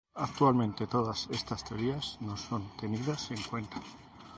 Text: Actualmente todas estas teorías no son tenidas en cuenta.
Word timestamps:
Actualmente 0.27 0.87
todas 0.87 1.27
estas 1.29 1.63
teorías 1.63 2.17
no 2.21 2.35
son 2.35 2.75
tenidas 2.77 3.29
en 3.29 3.39
cuenta. 3.43 3.79